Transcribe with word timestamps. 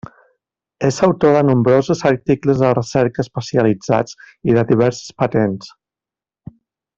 És 0.87 0.95
autor 1.07 1.35
de 1.35 1.43
nombrosos 1.49 2.01
articles 2.11 2.63
de 2.63 2.71
recerca 2.77 3.23
especialitzats 3.27 4.19
i 4.53 4.57
de 4.59 4.65
diverses 4.73 5.15
patents. 5.25 5.71